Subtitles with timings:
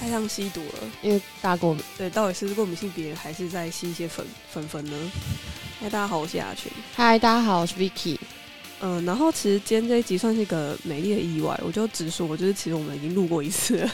[0.00, 0.78] 太像吸毒了。
[1.02, 1.82] 因为大过敏。
[1.98, 5.10] 对，到底是过敏性鼻炎，还是在吸一些粉粉粉呢？
[5.80, 6.70] 嗨，大家好，我是雅群。
[6.94, 8.18] 嗨，大家好，我是 Vicky。
[8.80, 13.90] 嗯，然后其实今天这一集算是一个美丽的意外，我就直说，就是其实我们已经录过一次了。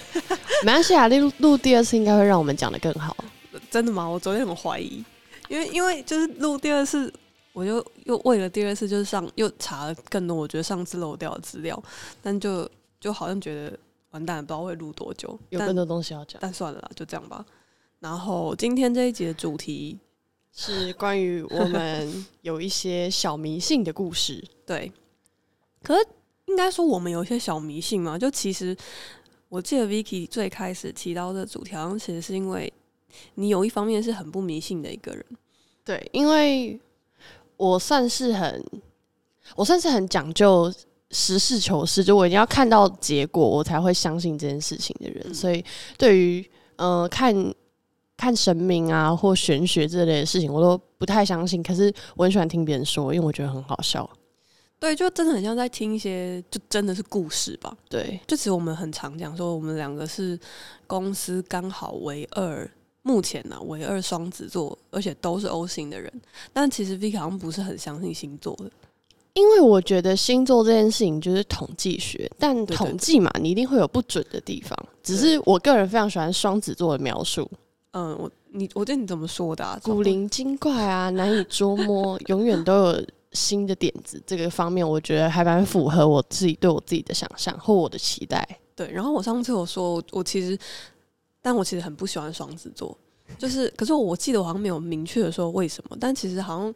[0.64, 3.17] 没关系啊，录录第二次应该会让我们讲的更好。
[3.70, 4.07] 真的吗？
[4.07, 5.04] 我昨天很怀疑，
[5.48, 7.12] 因为因为就是录第二次，
[7.53, 11.81] 我就又为了第二次就是上又查了更多我觉得上次漏掉的资料，
[12.22, 12.68] 但就
[13.00, 13.79] 就好像觉得
[14.11, 16.39] 完蛋了，不知道会录多久，有更多东西要讲。
[16.41, 17.45] 但算了啦，就这样吧。
[18.01, 19.99] 然后今天这一集的主题
[20.53, 24.43] 是关于我们 有一些小迷信的故事。
[24.67, 24.91] 对，
[25.82, 26.07] 可是
[26.46, 28.18] 应该说我们有一些小迷信嘛？
[28.18, 28.77] 就其实
[29.49, 32.73] 我记得 Vicky 最开始提到的主题，好像其实是因为
[33.34, 35.25] 你有一方面是很不迷信的一个人。
[35.84, 36.81] 对，因为
[37.56, 38.65] 我算是很，
[39.56, 40.73] 我算是很讲究
[41.11, 45.34] 实事求是，就我一定要看到结果，我才会相信这件事情的人。
[45.34, 45.64] 所以
[45.98, 47.34] 对于呃看
[48.16, 51.62] 看神明啊或玄学这类的事情，我都不太相信。
[51.62, 54.08] 可是我很喜欢听别人说，因为我觉得很好笑。
[54.78, 57.77] 对，就真的很像在听一些，就真的是故事吧。
[57.88, 60.38] 对，就其实我们很常讲说，我们两个是
[60.86, 62.66] 公司刚好为二，
[63.03, 66.11] 目前呢为二双子座，而且都是 O 型的人。
[66.53, 68.70] 但其实 Vicky 好像不是很相信星座的，
[69.41, 74.77] 因为我觉得星座这件事情就是统计学，但统计嘛，你一定会有不准的地方。
[75.03, 77.51] 只是我个人非常喜欢双子座的描述，
[77.93, 79.81] 嗯，我你我对你怎么说的、啊？
[79.83, 84.23] 古灵精怪啊，难以捉摸，永远都有新的点子。
[84.27, 88.47] 这个方面，我觉得还蛮符合我自己对我自己的想象或我的期待。
[88.77, 90.59] 对，然后我上次有说，我我其实，
[91.41, 92.97] 但我其实很不喜欢双子座，
[93.39, 96.75] 就是，可是我记得我好像没有明确的说为什么，但其实好像，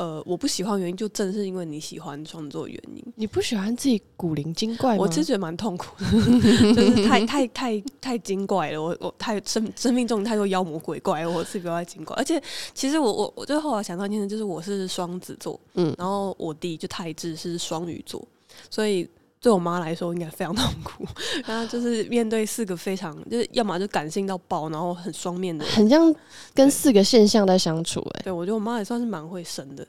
[0.00, 5.02] 呃，我不喜欢原因就正是因为你喜欢双子座原因，你不喜欢自己古灵精怪吗？
[5.02, 6.06] 我其实觉得蛮痛苦的，
[6.74, 15.94] 就是太太太太精怪了，我我太生生命中太多妖魔鬼怪了，我自己不要太精怪，而且其实我我我最后来想到一件事，就是我是双子座，嗯。
[15.98, 18.26] 然后我弟就太智是双鱼座，
[18.70, 19.06] 所以
[19.40, 21.06] 对我妈来说应该非常痛苦。
[21.46, 25.64] 然后就是面对四个非常就是要么就感性到爆，然后很双面的。
[25.64, 26.14] 很像
[26.54, 29.86] 跟四个现象在相处、欸，对我觉得我妈也算是蛮会生的。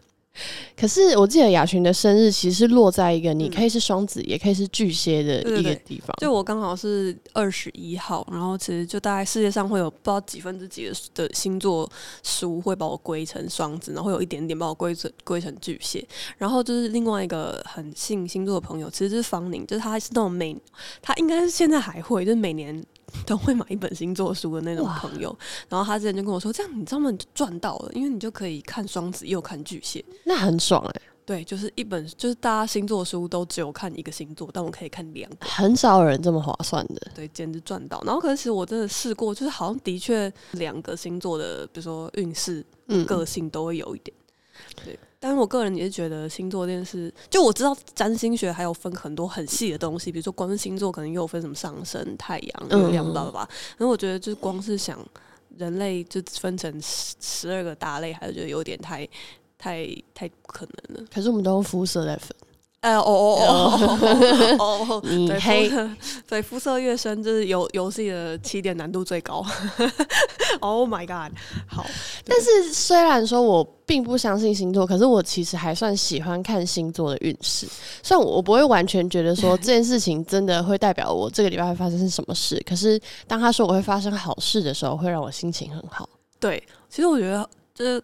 [0.78, 6.16] 可是我记得雅群的生日其实是落在一个你可以是双子，也可以是巨蟹的一个地方。
[6.20, 11.90] 就我刚好是二十一号，然后其实就大概世界上会有不知道几分之几的的星座
[12.24, 16.04] 书会把我归成双子，然后会有一点点把我归成归成巨蟹。
[16.38, 20.58] 然后就是另外一个很信星座的朋友，其实就是方宁，就是他是那种每
[21.02, 22.84] 他应该是现在还会，就是每年。
[23.26, 25.38] 都会买一本星座书的那种朋友，
[25.70, 27.12] 然后他之前就跟我说：“这样你知道吗？
[27.12, 30.04] 你就赚到了，因为你就可以看双子又看巨蟹。
[30.24, 35.38] 那很爽哎、对，就是一本，就是大家星座书都只有看一个星座，但我可以看两个。
[35.46, 37.12] 很少有人这么划算的。
[37.14, 38.02] 对，简直赚到。
[38.06, 44.16] 然后，可是其实我真的试过，就是好像的确两个星座的，比如说运势、嗯个性都会有一点。
[44.84, 53.50] 对，但是我个人也是觉得星座这件事，就我知道占星学还有分很多很细的东西，比如说光是星座可能又有分什么上升、太阳、月亮，嗯巴拉巴拉。
[53.78, 54.98] 然后我觉得就是光是想
[55.58, 59.08] 人类就分成十十二个大类，还是觉得有点太
[59.60, 61.06] 太太不可能了。
[61.14, 62.36] 可是我们都用肤色来分，
[62.80, 63.78] 哎，哦哦
[64.58, 65.70] 哦哦你黑
[66.32, 69.46] 对肤色越深，就是游游戏的起点难度最高。
[70.62, 71.38] oh my god！
[71.68, 71.86] 好，
[72.24, 77.68] 但是虽然说我并不相信星座，可是我其实还算喜欢看星座的运势。
[78.02, 82.98] 虽然我不会完全觉得说这件事情真的会代表我这个礼拜会发生什么事，可是
[83.28, 86.08] 当他说我会发生好事的时候，会让我心情很好。
[86.40, 88.02] 对，其实我觉得这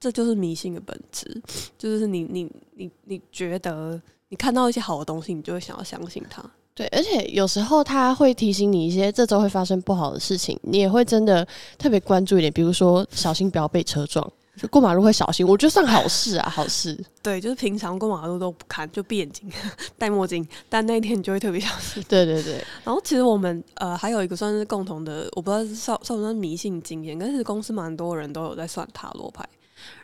[0.00, 1.40] 这就是迷信的本质，
[1.78, 6.44] 就是你你你你觉得你看到一些好的东西，你就会想要相信它。
[6.78, 11.44] 对，而且有时候他会提醒你一些这周会发生不好的事情，你也会真的
[11.76, 14.24] 特别关注一点，比如说小心不要被车撞，
[14.56, 16.96] 就过马路会小心，我觉得算好事啊，好事。
[17.20, 19.50] 对，就是平常过马路都不看，就闭眼睛、
[19.98, 22.00] 戴墨镜，但那一天你就会特别小心。
[22.08, 29.44] 对对对，然后其实我们呃还有一个算是共同的，我不知道是算算不算迷信经验，但是公司蛮多人都有在算塔罗牌。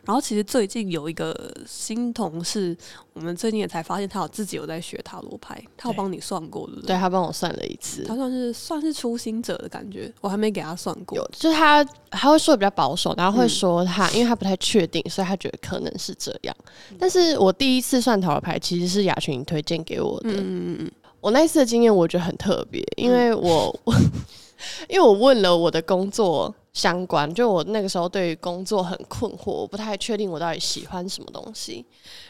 [0.03, 1.35] 然后其实最近有一个
[1.65, 2.75] 新同事，
[3.13, 11.17] 我们最近也才发现他有自己有在学塔罗牌，他有帮你算过，对不对他帮我算了一次，他算是算是初心者的感觉，我还没给他算过。
[11.17, 16.55] 有，就是他他会说的比较保守，然后会嗯说他、因为他不太确定，所以他觉得可能是这样。
[16.91, 23.77] 嗯但是我第一次算塔罗牌其实是雅群推荐给我的，嗯嗯嗯嗯，我那一次的经验我觉得很特别，因为我、
[24.87, 31.83] 因为我问了我的工作相关，就我那个时候对于工作很困惑，我不太确定我到底喜欢什么东西。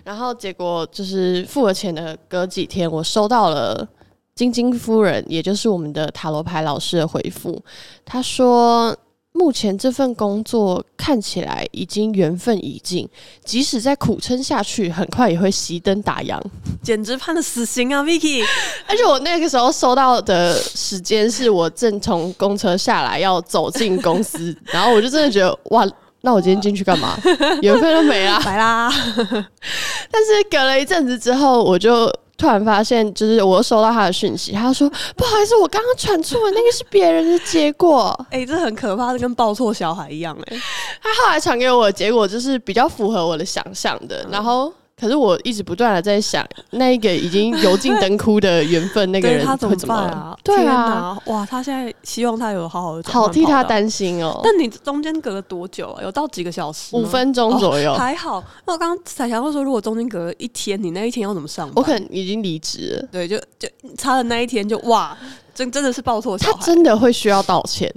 [0.05, 3.85] 然后结果就是付了钱的隔几天，我收到了
[4.35, 7.61] 晶晶夫人，也就是我们的塔罗牌老师的回复，
[8.05, 8.95] 他说。
[9.37, 13.05] 目前这份工作看起来已经缘分已尽，
[13.43, 16.41] 即使再苦撑下去，很快也会熄灯打烊，
[16.81, 18.41] 简直判了死刑啊，Vicky！
[18.87, 25.85] 而且我那个时候收到的时间是我正从公车下来要走进公司， 然后我就真的觉得哇，
[26.21, 27.19] 那我今天进去干嘛？
[27.61, 28.89] 缘分都没啦，白啦！
[30.09, 32.09] 但是隔了一阵子之后，我就。
[32.37, 38.13] 突然发现，就是我收到他的讯息，他说：“不好意思，我刚刚传错了，那个是别人的结果。
[38.31, 40.57] ”哎，这很可怕，这跟抱错小孩一样哎。
[41.01, 44.73] 他后来传给我的结果就是比较符合我的想象的，然后。
[44.97, 50.37] 可是我一直不断的在想，那一个已经油尽灯枯的缘分， 那个人他怎么办啊？
[50.41, 54.39] 对啊，哇，他现在希望他有好好的，好替他担心哦。
[54.41, 56.01] 但你中间隔了多久啊？
[56.01, 56.95] 有到几个小时？
[56.95, 58.41] 五分钟左右，还好。
[58.65, 61.73] 那我刚刚彩霞会说，如果中间隔了一天，你那一天要怎么上班？
[61.75, 63.07] 我可能已经离职了。
[63.11, 65.17] 对，就就差的那一天，就哇，
[65.53, 66.37] 真真的是报错。
[66.37, 67.93] 他真的会需要道歉。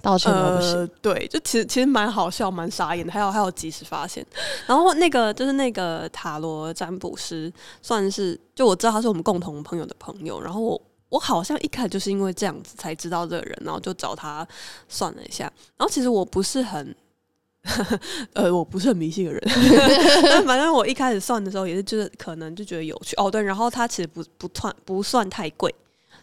[0.00, 3.12] 道歉都不行，对，就其实其实蛮好笑，蛮傻眼的。
[3.12, 4.24] 还有还有及时发现，
[4.66, 7.52] 然后那个就是那个塔罗占卜师，
[7.82, 10.40] 算是就我知道他是我们共同朋友的朋友。
[10.40, 14.46] 然后我我好像一开始就是因为这样子才知道这个人，然后就找他
[14.88, 15.44] 算了一下。
[15.76, 16.94] 然后其实我不是很，
[18.34, 19.42] 呃，我不是很迷信的人，
[20.22, 23.30] 但反正我一开始算的时候也是就是可能就觉得有趣哦。
[23.30, 25.74] 对，然后他其实不不算不算太贵，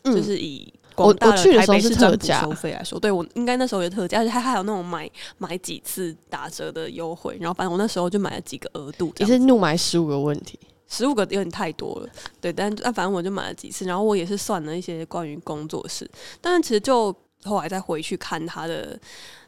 [0.03, 0.73] 就是以。
[0.95, 7.37] 我我去的时候是特价收费来说，对我应该那时候也特价，而且还还有那种买买几次打折的优惠。
[7.39, 10.57] 然后反正我那时候就买了几个额度，也是怒买十五个问题，
[10.87, 12.09] 十五个有点太多了。
[12.39, 16.09] 对，但但反正我就买了几次，然后我也是算了一些关于工作室，
[16.39, 17.13] 但是其实就
[17.43, 18.97] 后来再回去看他的，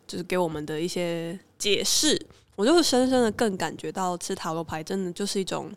[0.06, 2.20] 就是给我们的一些解释，
[2.56, 5.72] 我就深深的更感觉到吃塔罗牌真的就是一种。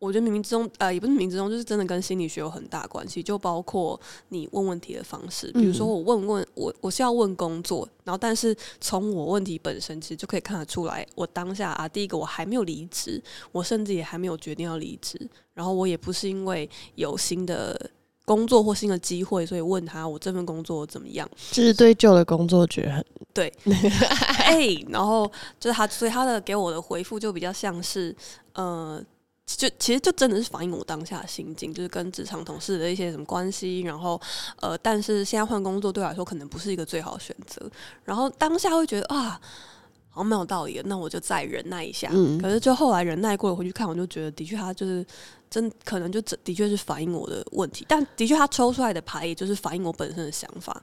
[0.00, 3.20] 我觉得冥冥之中，呃，也不是冥冥之中，就是真的跟心理学有很大关系。
[3.20, 15.18] 就包括你问问题的方式，比如说我问问我，我是要问工作，然后但是从我问题本身，其实就可以看得出来，我当下啊，第一个我还没有离职，我甚至也还没有决定要离职，
[15.52, 17.90] 然后我也不是因为有新的
[18.24, 23.04] 工作或新的机会，所以问他我这份工作怎么样，就是对旧的工作觉得很
[23.34, 23.52] 对，
[24.46, 25.28] 哎，然后
[25.58, 28.14] 就是他，所以他的给我的回复就比较像是，
[28.52, 29.02] 呃。
[29.56, 34.20] 就其实就真的是反映我当下的心境，就是跟职场同事的一些什么关系，然后
[34.60, 37.70] 呃，但是现在换工作对我来说可能不是一个最好的选择，
[38.04, 39.40] 然后当下会觉得啊，
[40.10, 42.10] 好像蛮有道理的，那我就再忍耐一下。
[42.12, 45.04] 嗯，可是就后来忍耐过了回去看，我就觉得的确他就是。
[45.50, 50.74] 真可能就的的确是反映我的问题，但的确他抽出来的牌，也就是反映我本身的想法，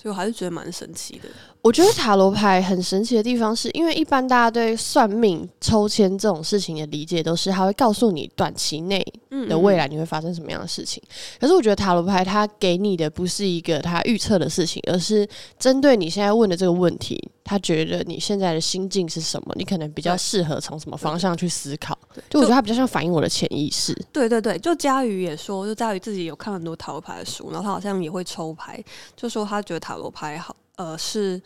[0.00, 1.28] 所以我还是觉得蛮神奇的。
[1.64, 9.02] 我觉得塔罗牌很神奇的地方，是因为一般大家对算命、抽签这种事情的理解，都是他会告诉你短期内
[9.48, 11.02] 的未来你会发生什么样的事情。
[11.40, 15.26] 可是我觉得塔罗牌它给你的不是一个他预测的事情，而是
[15.58, 21.98] 针对你现在问的这个问题，他觉得你现在的心境是什么，你可能比较适合从什么方向去思考。
[22.28, 23.94] 就我觉得它比较像反映我的潜意识。
[24.12, 28.84] 对对对，就佳宇也说，就佳宇自己有看很多塔罗牌的书，然后他好像也会抽牌，
[29.16, 31.40] 就说他觉得塔罗牌好，呃，是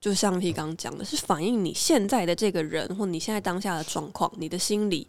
[0.00, 5.06] 就像你刚刚讲的，是反映你现在的这个人或你现在当下的状况，你的心理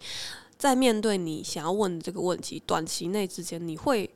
[0.58, 4.10] 在面对你想要问这个问题，短期内之间你会。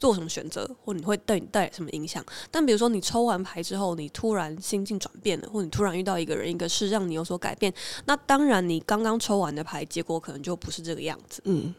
[0.00, 2.24] 做什么选择，或你会对你带来什么影响？
[2.50, 7.70] 但比如说，你抽完牌之后，你突然心境转变了，或你突然遇到一个人、一个事，让你有所改变，
[8.06, 11.42] 那当然，你刚刚抽完的牌，结果可能就不是这个样子。
[11.44, 11.74] 嗯，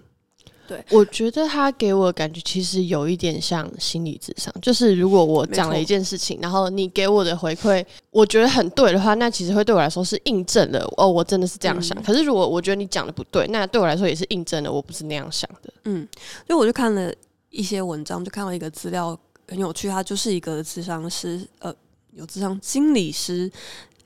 [0.71, 12.01] 对，我觉得他给我的感觉其实有一点像心理智商，就是如果我讲了一件事情，然后你给我的回馈，我觉得很对的话，那其实会对我来说是印证了哦，我真的是这样想。
[12.03, 15.73] 可是如果我觉得你讲的不对，那对我来说也是印证了我不是那样想的。
[15.83, 16.07] 嗯，
[16.47, 17.13] 所以我就看了。
[17.53, 21.75] 一些文章就看到一个资料很有趣，他就是一个智商师，呃，
[22.13, 23.51] 有智商心理师、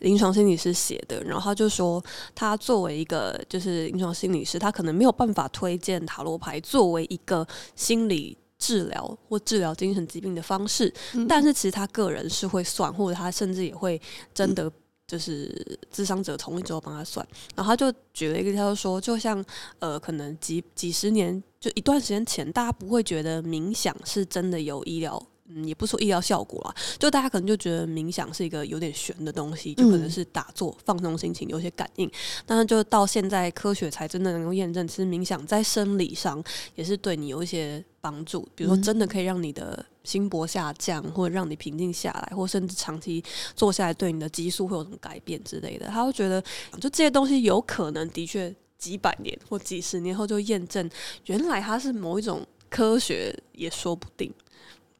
[0.05, 1.21] 临床心理师写的。
[1.23, 7.45] 然后他就说，他作为一个就是临床心理师，他可能没有办法推荐塔罗牌作为一个
[7.75, 10.93] 心理治疗或治疗精神疾病的方式，
[11.27, 14.01] 但是其实他个人是会算，或者他甚至也会
[14.33, 14.71] 真的。
[15.07, 17.23] 就是智商者同意之后帮他算，
[17.55, 19.45] 然后他就举了一个，他就说，就像
[19.77, 25.23] 呃，可能几几十年就一段时间前，大家不会觉得冥想是真的有医疗。
[25.47, 32.09] 嗯，也不说医疗效果啦，就大家可能就觉得冥想是一个有点玄的东西，就可能是打坐放松心情，有些感应。
[32.47, 43.23] 但是就到现在科学才真的能够验证，其实冥想在生理上也是对你有一些帮助，比如说真的可以让你的心搏下降，或者让你平静下来，或甚至长期
[43.55, 45.85] 坐下来对你的激素会有什么改变之类的。
[45.85, 46.41] 他会觉得，
[46.81, 50.89] 就这些东西有可能的确几百年或几十年后就验证，
[51.27, 52.43] 原来它是某一种。
[52.67, 54.29] 科学也说不定。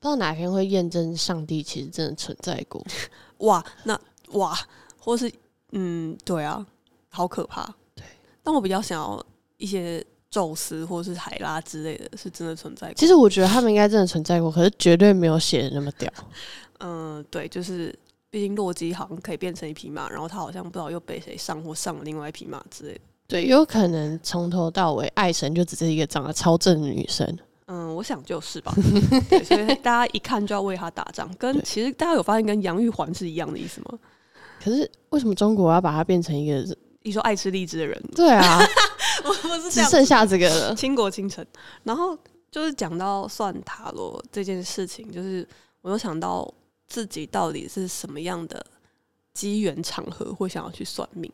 [0.06, 2.86] 不知道哪天会验证上帝其实真的存在过。
[3.40, 4.00] 哇，那
[4.34, 4.56] 哇，
[5.00, 5.32] 或是
[5.72, 6.64] 嗯，对啊，
[7.10, 7.66] 好可怕。
[7.96, 8.06] 对，
[8.44, 9.26] 但我比较想要
[9.58, 12.94] 一些宙斯或是海拉之类的，是真的存在过。
[12.94, 16.08] 其实我觉得他们应该真的存在过，可是绝对没有写的那么屌。
[16.82, 17.92] 嗯，对，就是
[18.30, 23.00] 毕竟洛基好像可以变成一匹马，然后他好像不知道又被谁上或上了另外一匹马之类的。
[23.28, 27.26] 对，有可能从头到尾爱神就只是一个长得超正的女生。
[27.68, 28.74] 嗯，我想就是吧。
[29.30, 33.98] 对，所以大家一看就要为他打仗，跟其实大家有发现跟杨玉环是一样的意思吗？
[34.64, 36.78] 可是为什么中国要把它变成一个？
[37.04, 38.02] 你说爱吃荔枝的人？
[38.16, 38.60] 对啊，
[39.24, 40.76] 我我是 只剩下这个了。
[40.76, 41.46] 倾国倾城。
[41.84, 42.18] 然后
[42.50, 45.48] 就是讲到算塔罗这件事情，就是
[45.82, 46.52] 我又想到
[46.88, 48.66] 自己到底是什么样的
[49.34, 51.32] 机缘场合会想要去算命。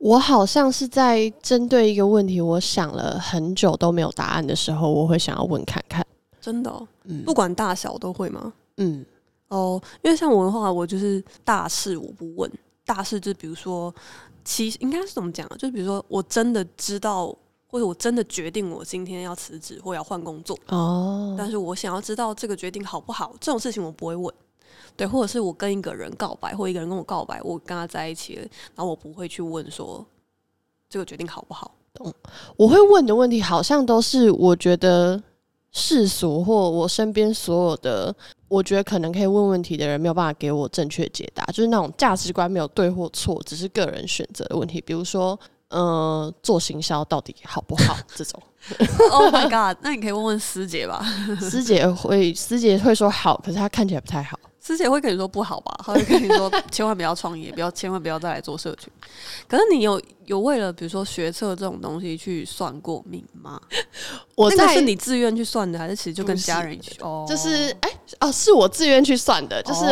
[0.00, 6.04] 我好像是在针对一个问题，我想了很久都没有答案的时候，我会想要问看看。
[6.40, 6.72] 真的，
[7.04, 8.50] 嗯，不管大小都会吗？
[8.78, 9.04] 嗯，
[9.48, 12.50] 哦，因为像我的话，我就是大事我不问，
[12.86, 13.94] 大事就比如说，
[14.42, 15.56] 其实应该是怎么讲啊？
[15.58, 17.26] 就比如说，我真的知道，
[17.66, 24.34] 或者我真的决定我今天要辞职或要换工作哦，但是我想要知道这个决定好不好，这种事情我不会问。
[25.00, 28.42] 对，或者是我跟一个人告白，或一个人跟我告白，我跟他在一起了，
[28.74, 30.04] 然后我不会去问说
[30.90, 31.74] 这个决定好不好。
[32.04, 32.12] 嗯，
[32.54, 35.18] 我会问的问题好像都是我觉得
[35.72, 38.14] 世俗或我身边所有的，
[38.46, 44.82] 我觉得可能可以问问题的人没有办法给我正确解答，就是那种价值观没有对或错，只是个人选择的问题。
[44.82, 45.40] 比如说，
[45.70, 48.42] 呃，做行销到底好不好这种？
[49.10, 49.78] Oh my god！
[49.82, 51.04] 那你可以问问师姐吧，
[51.40, 54.38] 师姐会师姐会说好，可是她看起来不太好。
[54.62, 55.74] 师姐会跟你说不好吧？
[55.84, 58.92] 她会跟你说 千万不要创业，不要千万不要再来做社群。
[59.48, 63.58] 可是你有有为了比如说学测这种东西去算过命吗？
[64.36, 66.96] 我那个是你自愿去算的，还是其实就跟家人一起？
[67.00, 69.86] 哦，就是哎哦，是我自愿去算的，就是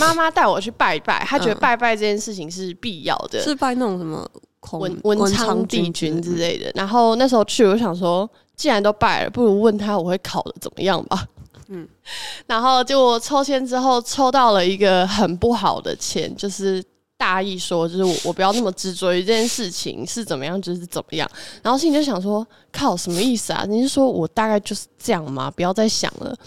[0.00, 4.28] 妈妈带我去拜拜，她觉得拜拜这件事情是必要的，是拜那种什么
[4.72, 6.70] 文文昌帝君之类的。
[6.74, 11.26] 然后那时候去，我想说，既然都拜了，不如问他我会考的怎么样吧。
[11.68, 11.86] 嗯，
[12.46, 16.82] 然后结果抽签之后抽到了一个很不好的签，就是
[17.18, 21.28] 大意说，就是我我不要那么执着于这件事情是怎么样就是怎么样。
[21.62, 23.66] 然后心里就想说，靠，什么意思啊？
[23.68, 25.50] 你是说我大概就是这样吗？
[25.50, 26.34] 不要再想了。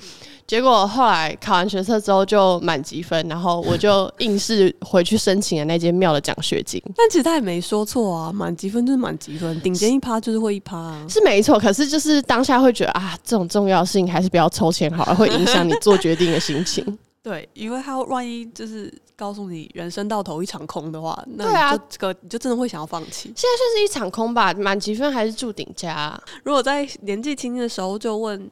[0.48, 6.82] 结果后来考完学测之后就满积分，然后我就硬是回去申请了那间庙的奖学金。
[6.96, 11.58] 但其实他也没说错啊，满积分就是满积分，顶尖一趴就是会一趴啊，是没错。
[11.58, 16.98] 可是就是当下会觉得啊，这种重要的事情还是不要抽签好了，会影响你做决定的心情。
[17.24, 23.32] 对，因为他万一就是告诉你人生到头一场空的话，那就这个你就真的会想要放弃。
[23.36, 26.20] 现在算是一场空吧，满积分还是住顶家。
[26.44, 28.50] 如果在年纪轻轻的时候就问。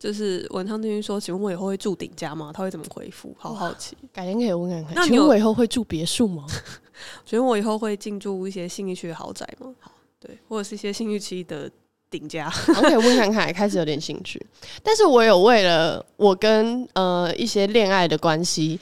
[0.00, 2.52] 就是文昌帝君说：“请问我以后会住顶家吗？
[2.54, 3.34] 他会怎么回复？
[3.36, 4.94] 好好奇，改天可以问看看。
[4.94, 6.46] 那请问我以后会住别墅吗？
[7.26, 9.74] 请问我以后会进驻一些信义区的豪宅吗？
[9.80, 11.68] 好，对，或者是一些信义区的
[12.08, 13.52] 顶家，可以问看看。
[13.52, 14.40] 开始有点兴趣，
[14.84, 18.78] 但是我有为了我跟呃一些恋爱的关系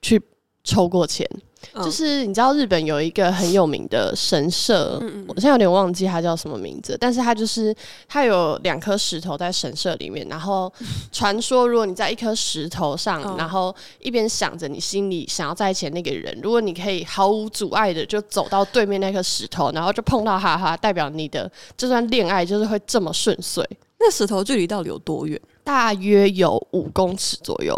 [0.00, 0.22] 去
[0.64, 1.28] 抽过钱。”
[1.74, 4.98] 就是你知道日本有一个很有名的神社，
[5.28, 7.72] 我现在有点忘记它叫什么名字，但是它就是
[8.08, 10.72] 它有两颗石头在神社里面，然后
[11.12, 23.62] 传说如果你在一颗石头上，然后一边想着你心里想要在一起的那个人，如果你可以毫无阻碍的就走到对面那颗石头，然后就碰到他，哈，代表你的这段恋爱就是会这么顺遂。
[23.98, 25.38] 那石头距离到底有多远？
[25.62, 27.76] 大约有五公尺左右。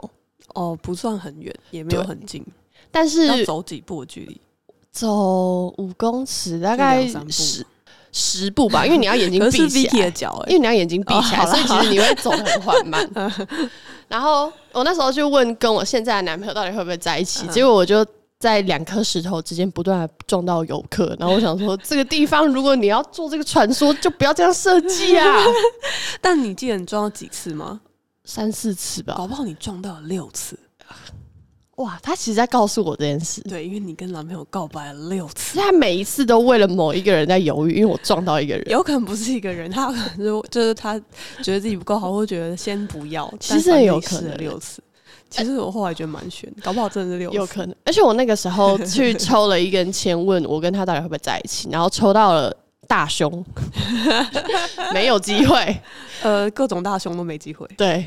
[0.54, 2.46] 哦，不算很远，也没有很近。
[2.92, 4.40] 但是要走几步的距离？
[4.92, 7.66] 走五公尺，大概十
[8.12, 8.84] 十步吧。
[8.84, 10.12] 因为你要眼睛闭起来，
[10.46, 13.10] 因为你要眼睛闭起来，所以其实你会走的很缓慢。
[14.06, 18.06] 然后我那时候就问跟我现在的男朋友到底会不会在一起，结果我就
[18.38, 21.16] 在两颗石头之间不断的撞到游客。
[21.18, 25.42] 然后我想说， 这个地方如果你要做这个传说，就不要这样设计啊。
[26.20, 27.80] 但你记得你撞到几次吗？
[28.26, 30.58] 三四次吧，搞不好你撞到了六次。
[31.76, 33.40] 哇，他其实在告诉我这件事。
[33.42, 37.76] 对，因为你跟男朋友告白了六次，他每一次都为了某一个人在犹豫。
[37.76, 40.98] 因为我撞到一个人，有可能不是一个人，他可能就就是他
[41.42, 43.32] 觉得自己不够好，或觉得先不要。
[43.40, 44.82] 其实有可能六次。
[45.30, 47.36] 其实我后来觉得蛮悬，搞不好真的是六次。
[47.36, 52.54] 有可能，而且我那个时候去抽了一根签，问我跟他到底会不会在一起，然后抽到了。
[52.88, 53.44] 大胸
[54.92, 55.80] 没有机会，
[56.22, 57.66] 呃，各种大胸都没机会。
[57.76, 58.04] 对，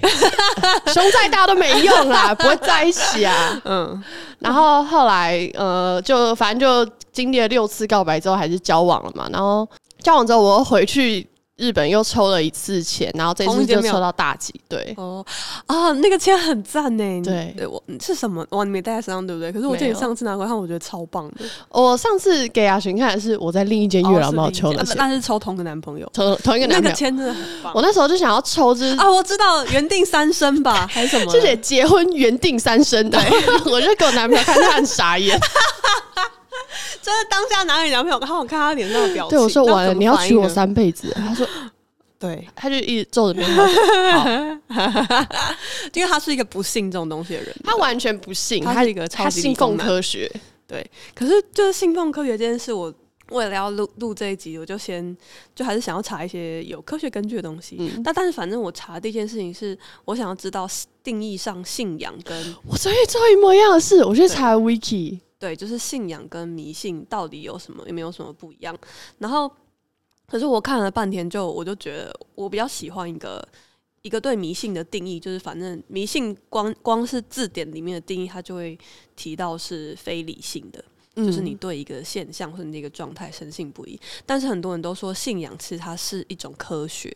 [0.93, 3.61] 胸再大都没用啦， 不会在一起啊。
[3.65, 4.03] 嗯，
[4.39, 9.27] 然后后来呃，就反正就经历了六次告白之后，还是交往了嘛。
[9.31, 9.67] 然后
[9.99, 14.53] 交往之后，我回去日本又抽了一次签，然后这次就抽到大吉。
[14.67, 15.25] 对，哦
[15.67, 17.21] 啊，那个签很赞呢。
[17.23, 18.45] 对，我是什么？
[18.49, 19.53] 哇，你没带在身上对不对？
[19.53, 21.45] 可是我记得你上次拿过看，我觉得超棒的。
[21.69, 27.71] 我上次给阿群看的是我在另一间月老庙抽的签，但是抽同个男朋友，同同一个男朋友签真的很棒。
[27.73, 31.31] 我那时候就想要抽支啊，我知道原定三生吧，还是什么？
[31.31, 33.17] 就写结婚原定三生的，
[33.65, 35.39] 我就给我男朋友看，他很傻眼。
[37.01, 39.37] 就是当下拿给男朋友看，我看他脸上的表情。
[39.37, 41.11] 对我说完了，你要娶我三辈子。
[41.15, 41.47] 他说。
[42.17, 43.61] 对，他就一直皱着眉头，
[45.93, 50.31] 因为他是一个不信这种东西的人，他完全不信，他是一个超级信奉科学。
[50.65, 52.91] 对，可是就是信奉科学这件事，我
[53.29, 55.15] 为了要录录这一集，我就先
[55.53, 57.77] 就还是想要查一些有科学根据的东西。
[58.03, 60.67] 但但是反正我查第一件事情是我想要知道
[61.03, 68.77] 定义上信仰跟我昨天做一模一样的事，我去查 wiki，对，就是信仰跟迷信到底有什么，有没有什么不一样？
[69.19, 69.51] 然后。
[70.27, 73.47] 可是我看了半天，就我就觉得我比较喜欢一个
[74.01, 78.75] 一个对迷信的定义，就是反正迷信光光是字典里面的定义，它就会
[79.15, 80.83] 提到是非理性的，
[81.15, 83.99] 就是你对一个现象或者一个状态深信不疑。
[84.25, 87.15] 但是很多人都说信仰其实它是一种科学，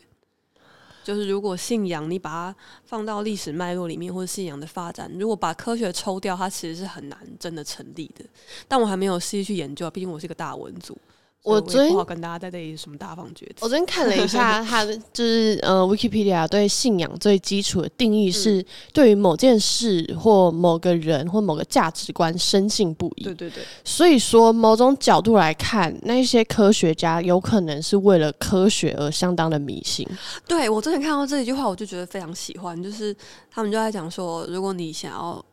[1.03, 8.23] 就是如果信仰你把它放到历史脉络里面，或者信仰的发展，如果把科学抽掉，它其实是很难真的成立的。
[8.67, 10.97] 但我还没有细去研究，毕竟我是一个大文组。
[11.43, 13.53] 我昨天不好跟大家在这里什么大放厥词。
[13.61, 23.23] 我昨天看了一下， 他就是呃，Wikipedia 对信仰最基础的定义是对于某件事或某个人或某个价值观深信不疑。
[23.23, 23.63] 对对对。
[23.85, 30.05] 所以说，某种角度来看，那些科学家有可能是为了科学而相当的迷信。
[30.45, 33.15] 对我之前看到这一句话，我就觉得非常喜欢，就是
[33.49, 35.43] 他们就在讲说，如果你想要。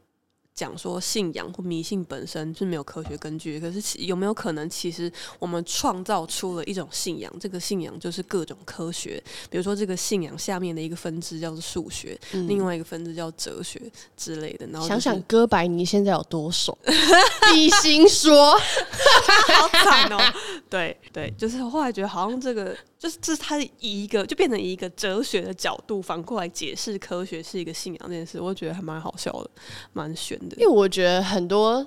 [0.57, 7.31] 讲说信仰或迷信本身是没有科学根据，可是有没有可能，其实我们创造出了一种信仰？
[7.39, 13.79] 这个信仰就是各种科学，比如说这个信仰下面的一个分支叫做数学，另外一个分支叫哲学
[14.17, 14.67] 之类的。
[14.69, 16.77] 然后想想哥白尼现在有多爽，
[17.53, 20.19] 比心说， 好惨哦。
[20.71, 22.75] 对对，就是后来觉得好像这个。
[22.99, 23.71] 就是这是他以
[24.05, 29.51] 一个就变成一个哲学的角度反过来解释科学是一个信仰这件事，我觉得还蛮好笑的，
[29.93, 30.57] 蛮悬的。
[30.57, 31.87] 因为我觉得很多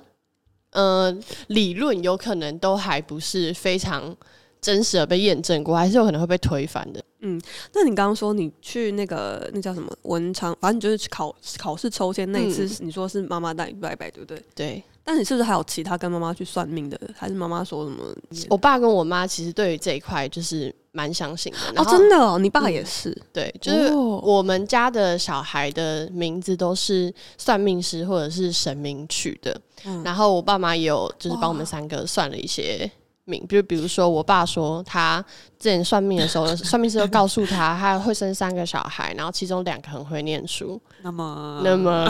[0.71, 1.15] 呃
[1.47, 4.15] 理论有可能都还不是非常
[4.61, 7.01] 真实的被验证过，还是有可能会被推翻的。
[7.21, 7.41] 嗯，
[7.73, 14.41] 那你刚刚说你去那个那叫什么文昌，反正就是去考考试抽签那一次，你说是妈妈带你拜拜，对不对？
[14.55, 14.83] 对。
[15.05, 16.99] 那你是不是还有其他跟妈妈去算命的？
[17.15, 18.05] 还是妈妈说什么？
[18.49, 21.82] 我爸跟我妈其实对于这一块就是蛮相信的。
[21.82, 23.15] 哦，真的哦，你爸也是？
[23.32, 29.60] 对，就是我们家的小孩的名字都是算命师或者是神明取的。
[30.04, 32.89] 然后我爸妈也有就是帮我们三个算了一些。
[33.29, 35.23] 命，就比如说，我爸说他
[35.59, 40.81] 之前算命的时候， 算命师就告诉他，他会生三个小孩，然后其中两个很会念书。
[41.03, 42.05] 那么，那么，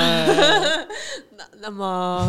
[1.38, 2.28] 那那么，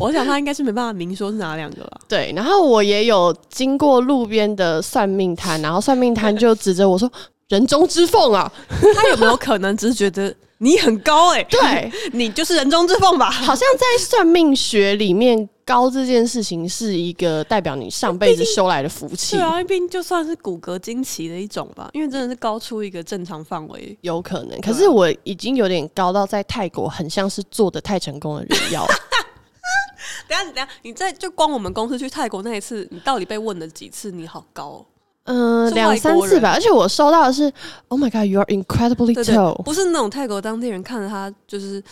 [0.00, 2.00] 我想他应该是没办法明说是哪两个了。
[2.08, 7.10] 对，然后我也有经过路边的算命摊，然后算命摊就指着我说
[7.48, 8.50] ：“人中之凤啊！”
[8.96, 10.34] 他有没有可能只是觉得？
[10.58, 13.28] 你很高哎，对你就是人中之凤吧？
[13.30, 19.36] 好像在算命学里面，高这件事情是一个代表你上辈子修来的福气。
[19.36, 24.60] 对啊，毕竟就算是骨骼惊奇的一种吧，因为真的是高出一个正常范围，有可能。
[24.60, 28.86] 可是我已经有点高到在泰国很像是做的太成功的人妖。
[30.28, 34.10] 等下，等下，你在就光我们公司去泰国那一次，你到底被问了几次？
[34.10, 34.64] 你好高。
[34.66, 34.86] 哦
[35.26, 37.50] 嗯，两三次吧，而且我收到的是
[37.88, 41.82] ，Oh my God, you are incredibly tall，不是那种泰国当地人看着他就是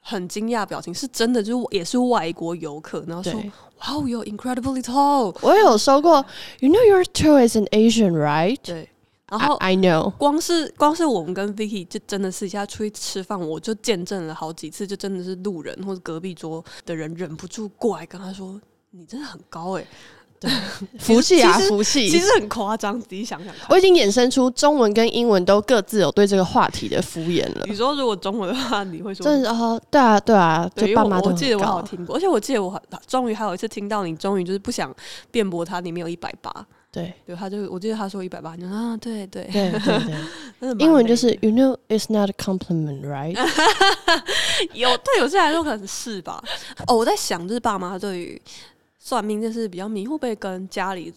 [0.00, 3.32] 很惊讶表情，是真的，就是也是外国游客，然后说
[3.86, 5.36] ，Wow, you're incredibly tall。
[5.42, 6.24] 我有说过
[6.60, 8.58] ，You know you're too as an Asian, right？
[8.62, 8.88] 对，
[9.28, 18.60] 然后 I know，光是光是我们跟 Vicky 就真的是一下出去吃饭，我就见证了好几次，就真的是路人或者隔壁桌的人忍不住过来跟他说，
[18.90, 19.86] 你真的很高哎。
[20.40, 20.50] 对，
[20.98, 22.98] 福气啊，福气，其实很夸张。
[22.98, 27.66] 自己想想，我已经衍生出中文跟英文都各自有对这个话题的敷衍了。
[27.68, 29.22] 你说如果中文的话，你会说？
[29.22, 34.90] 真的哦，对啊，对啊，就爸妈我记得我好听过，而且我记得我终于还有一次听到你，终于就是不想
[35.30, 36.50] 辩驳他，你没有一百八。
[36.90, 43.36] 对，对，他就我记得他说一百八，你说啊，对对对对对， 英文就是 You know it's not a compliment, right？
[44.72, 46.42] 有对有些来说可能是吧。
[46.86, 48.40] 哦，我在想，就是爸妈对于。
[49.02, 51.12] 算命这是比较迷，会不会跟家里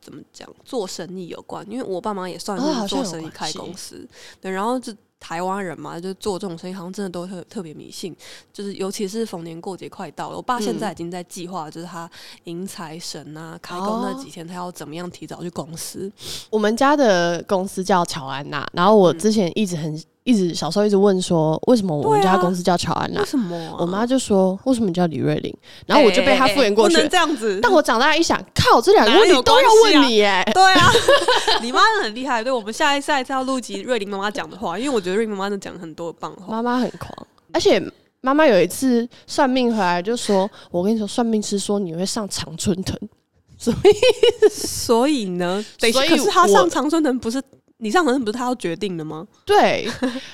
[0.00, 1.68] 怎么讲做生意有关？
[1.68, 4.08] 因为我爸妈也算是做生意开公司，
[4.40, 8.14] 对，然后就台湾人嘛，就做这种生意，好像真的都特特别迷信，
[8.52, 12.08] 就是尤其是逢年过节快到了，我爸现在已经在计划，就是他
[12.44, 16.10] 迎财神啊，开工那几天他要怎么样提早去公司。
[16.50, 20.00] 我们家的公司叫乔安娜，然后我之前一直很。
[20.24, 23.20] 一直小时候一直问说，为什么我们家公司叫乔安娜？
[23.20, 23.76] 为什么？
[23.78, 25.54] 我妈就说，为什么你叫李瑞玲？
[25.86, 26.94] 然后我就被她敷衍过去。
[26.94, 27.60] 不能这样子。
[27.62, 30.42] 但我长大一想，靠，这两个问题都要问你哎。
[30.54, 30.90] 对啊，
[31.60, 32.42] 你妈很厉害。
[32.42, 36.46] 对我们下一下一次要录集瑞玲妈妈讲的话，因为我觉得瑞玲妈妈能讲很多棒话。
[36.48, 37.10] 妈妈很狂，
[37.52, 37.78] 而且
[38.22, 42.98] 妈妈有一次算命回来就说：“我跟你说，算命师说你会上常春藤。
[43.58, 45.62] ”所以，所以呢？
[45.78, 47.42] 所以可是他上常春藤不是？
[47.84, 49.26] 你上长春不是他要决定的吗？
[49.44, 49.86] 对，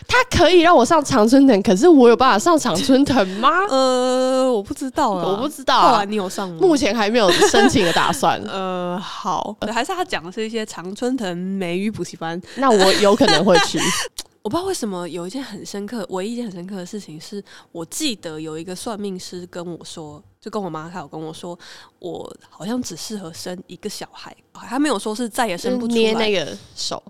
[0.07, 3.51] 他可以让我上长春藤，可是我有办法上长春藤吗？
[3.69, 5.91] 呃，我不知道啊我不知道。
[5.91, 6.59] 后来你有上吗？
[6.61, 8.41] 目前还没有申请的打算。
[8.47, 13.81] 呃，好，还是他讲的是一些常春藤美语补习班，那我有可能会去。
[14.43, 21.59] 我不知道为什么有一件很深刻，唯一一件很深刻的事情是，我记得有一个算命师跟我说，就跟我妈还有跟我说，
[21.99, 27.03] 我好像只适合生一个小孩，还没有说是再也生不出来那个手。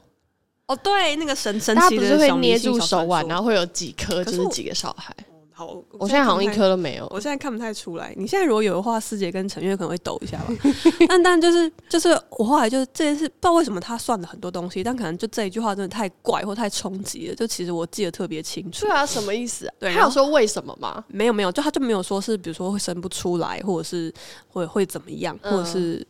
[0.71, 5.13] 哦，对，那个神神奇的，不是会捏住手腕，然后会有几颗，就是几个小孩。
[5.53, 7.07] 好，我现在好像一颗都没有。
[7.11, 8.15] 我现在看不太出来。
[8.17, 10.47] 你现在如果有的话，师姐跟陈月可能会抖一下吧。
[11.09, 17.35] 但但就是就是，我后来就是这件事，不知道为什么他算了很多东西，但可能就这一句话真的太怪或太冲击了。
[17.35, 18.87] 就其实我记得特别清楚。
[18.87, 19.67] 对啊，什么意思？
[19.67, 21.05] 啊对，他有说为什么吗？
[21.09, 24.11] 没有没有，就他就没有说是，比如说会生不出来，或者是
[24.49, 26.07] 会会怎么样，或者是。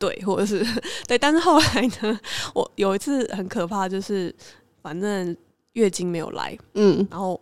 [0.00, 0.66] 对，或者是
[1.06, 2.18] 对，但是后来呢，
[2.54, 4.34] 我有一次很可怕，就是
[4.82, 5.36] 反正
[5.74, 7.40] 月经没有来，嗯，然后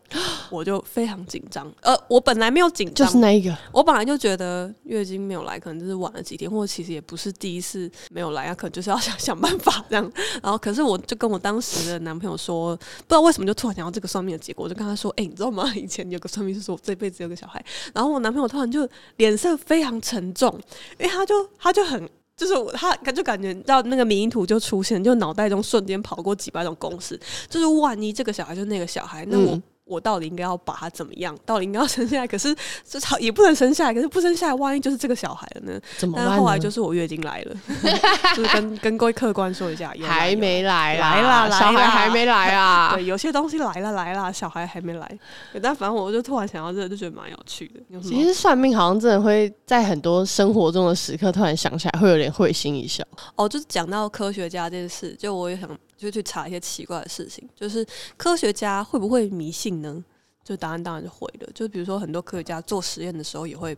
[0.51, 1.73] 我就非常紧张。
[1.81, 10.13] 呃，我本来没有紧张，就是那一个，我本来就觉得月经没有来，可能就是晚了几天，或者其实也不是第一次没有来啊，可能就是要 想想办法这样。
[10.43, 15.73] 然后，可是我就跟我当时的男朋友说，不知道为什么就突然想到这个算命的结果，我就跟他说，哎，你知道吗？
[15.75, 20.53] 以前有个算命是说我这辈子有个小孩，然后我男朋友突然就脸色非常沉重，
[20.99, 22.09] 因为他就他就很。
[22.39, 27.21] 就是他，就感觉到那个迷因图就出现，就脑袋中瞬间跑过几百种公式。
[27.51, 29.61] 就是万一这个小孩就是那个小孩，那我。
[29.89, 31.37] 我到底应该要把他怎么样？
[31.47, 32.27] 到底应该要生下来？
[32.27, 32.55] 可是
[32.87, 33.95] 这好也不能生下来。
[33.95, 35.81] 可是不生下来，万一就是这个小孩了呢？
[35.97, 36.39] 怎么办？
[36.39, 37.57] 后来就是我月经来了，
[38.37, 42.93] 就是跟跟各位客官说一下，还没来， 来啦，小孩还没来啊。
[42.95, 45.19] 对，有些东西来了来了，小孩还没来。
[45.63, 48.01] 但反正我就突然想到这个，就觉得蛮有趣的。
[48.01, 53.03] 其实算命好像真的会在很多生活中的时刻，突然想起来会有点会心一笑。
[53.37, 55.69] 哦，就是讲到科学家这件事，就我也想。
[55.99, 57.85] 就去查一些奇怪的事情，就是
[58.17, 60.03] 科学家会不会迷信呢？
[60.45, 61.47] 就答案当然是会的。
[61.53, 63.77] 就比如说很多科学家做实验的时候也会，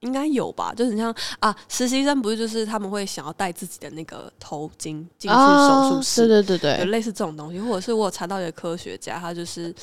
[0.00, 0.72] 应该有吧？
[0.72, 9.74] 就是像啊，实习生不是就是他们会想要带自己的那个头巾进去手术室，对对对对，类似这种东西，或者是我有查到一个科学家，他就是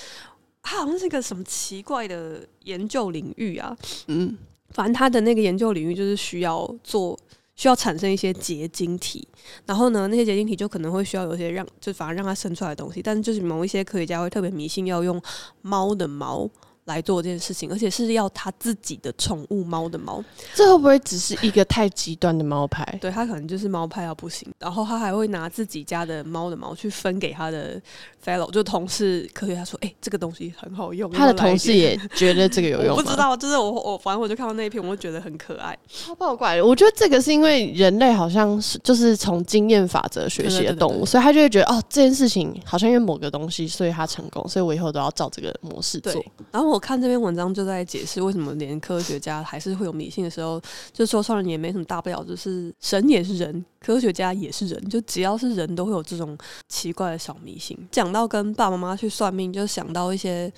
[0.61, 4.37] 他好像是一个什么奇怪的研究领域啊，嗯，
[4.69, 7.17] 反正他的那个研究领域就是需要做。
[7.61, 9.27] 需要产生一些结晶体，
[9.67, 13.03] 然后呢，那些结晶体就可能会需要有些让，就反而让它生出来的东西。
[13.03, 15.21] 但是就是某一些科学家会特别迷信，要用
[15.61, 16.49] 猫的毛。
[16.85, 20.23] 来做这件事情，而且是要他自己的宠物猫的猫，
[20.55, 22.83] 这会不会只是一个太极端的猫派？
[22.99, 27.79] 对他可能就是猫派要不行，然后他还会拿自己家的猫的毛去分给他的
[28.25, 32.95] fellow，就同事科学家说：“哎，这个东西很好用。”他的同事也觉得这个有用。
[32.95, 36.61] 我不知道，就是我我反正我就看到那一篇，我就觉得很可爱，超爆怪。
[36.61, 46.23] 我觉得这个是因为人类好像是就是从经验法则学习的动物，所以他就会觉得哦，这件事情好像因为某个东西，所以他成功，所以我以后都要照这个模式做。
[46.51, 47.51] 然后我看这篇文章。
[47.51, 50.61] 就在解释为什么连科学家还是会有迷信的时候，
[50.93, 56.37] 就说算了也没什么大不了，就是神也是人，科学家也是人，就只要是人都会有这种
[56.69, 57.77] 奇怪的小迷信。
[57.91, 60.51] 讲到跟爸爸妈妈去算命，就想到一些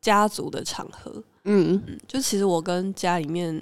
[0.00, 1.12] 家族的场合，
[1.44, 3.54] 嗯嗯，就其实我跟家里面，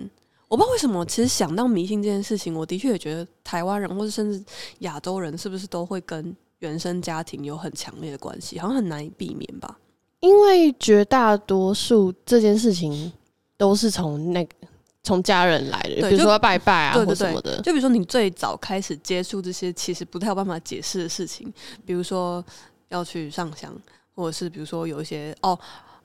[0.46, 4.44] 我不知道为什么，其实想到迷信这件事情，我的确也觉得台湾人或者甚至
[4.80, 9.78] 亚洲人是不是都会跟原生家庭有很强烈的关系，好像很难以避免吧。
[10.22, 13.12] 因为绝大多数这件事情
[13.58, 14.54] 都是从那个
[15.02, 17.60] 从家人来的，比如说拜拜啊或什么的。
[17.60, 21.52] 就比如说你最早开始接触这些其实不太有办法解释的事情，
[21.84, 22.42] 比如说
[22.88, 23.70] 要去上香，
[24.14, 25.58] 或者是比如说有一些哦。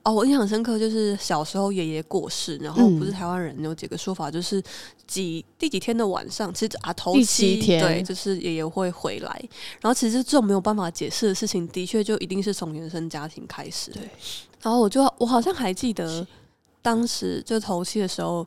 [0.08, 4.62] 哦，我印象很深刻，就是小时候爷爷过世，然后不是台湾人有几个说法，就是
[5.06, 9.30] 几第几天的晚上，其实啊头七天，对，就是爷爷会回来。
[9.82, 13.90] 然后其实这种没有办法解释的事情，的确就一定是从原生家庭开始。
[13.90, 14.08] 对，
[14.62, 16.26] 然后我就我好像还记得，
[16.80, 18.46] 当时就头七的时候，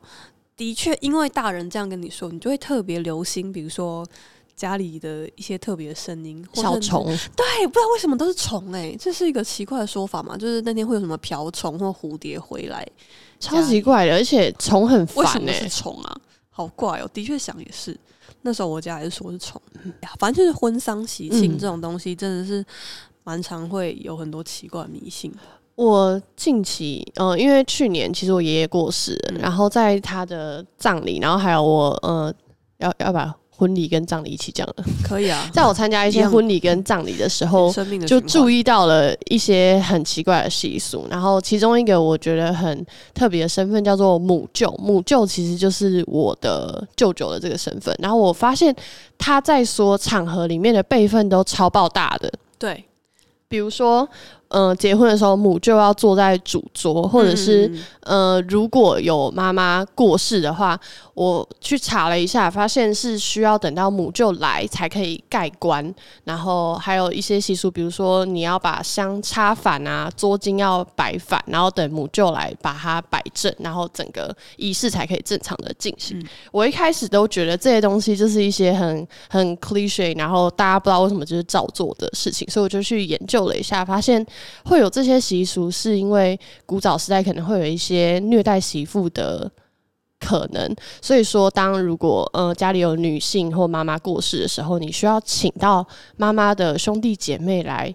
[0.56, 4.04] 的确因为大人这样跟你说，你就会特别留心，比如说
[4.54, 7.04] 家里的一些特别的声音，或小虫，
[7.36, 10.36] 对，不知道为什么都是虫哎、这是一个奇怪的说法嘛？
[10.36, 12.86] 就是那天会有什么瓢虫或蝴蝶回来，
[13.40, 16.16] 超级怪的，而且虫很烦哎、么是虫啊？
[16.50, 17.08] 好怪哦！
[17.14, 17.98] 的确想也是，
[18.42, 19.60] 那时候我家还是说是虫，
[20.02, 22.64] 呀反正就是婚丧喜庆嗯这种东西，真的是
[23.24, 25.32] 蛮常会有很多奇怪的迷信。
[25.74, 32.32] 我近期，呃，因为去年其实我爷爷过世了，嗯然后在他的葬礼，然后还有我，呃，
[32.76, 34.74] 要要把婚礼跟葬礼一起讲了。
[35.04, 37.72] 可以啊， 在我参加一些婚礼跟葬礼的时候，
[38.06, 47.94] 就注意到了一些很奇怪的习俗，然后其中一个我觉得很特别的身份叫做母舅，母舅其实就是我的舅舅的这个身份。
[48.00, 48.74] 然后我发现
[49.16, 52.84] 他在所场合里面的辈分都超爆大的，对，
[53.48, 54.08] 比如说，
[54.52, 60.78] 呃，结婚的时候母舅要坐在主桌，或者是、嗯呃，如果有妈妈过世的话，
[61.14, 76.18] 我去查了一下，发现是需要等到母舅来才可以盖棺，然后还有一些习俗，比如说你要把香插反啊，桌巾要摆反，然后等母舅来把它摆正，然后整个仪式才可以正常的进行。
[76.18, 76.26] 嗯。
[76.52, 84.24] 我一开始都觉得这些东西就是一些很很 cliche，然后大家不知道为什么就是照做的事情，所以我就去研究了一下，发现
[84.64, 89.50] 会有这些习俗，是因为古早时代可能会有一些虐待媳妇的
[90.20, 97.94] 可能，所以说当如果呃家里有女性或妈妈过世的时候，你需要请到妈妈的兄弟姐妹来。